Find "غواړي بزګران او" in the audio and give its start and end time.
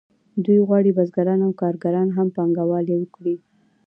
0.67-1.51